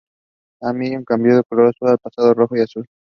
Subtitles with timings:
[0.61, 2.87] El maillot cambió el color pasando a ser de oro y azul.